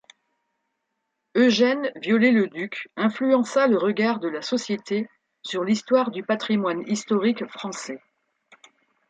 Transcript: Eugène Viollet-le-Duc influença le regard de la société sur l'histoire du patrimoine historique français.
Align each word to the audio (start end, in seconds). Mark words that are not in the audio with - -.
Eugène 1.35 1.91
Viollet-le-Duc 1.95 2.89
influença 2.97 3.67
le 3.67 3.77
regard 3.77 4.19
de 4.19 4.29
la 4.29 4.41
société 4.41 5.07
sur 5.43 5.63
l'histoire 5.63 6.09
du 6.09 6.23
patrimoine 6.23 6.81
historique 6.87 7.45
français. 7.47 8.01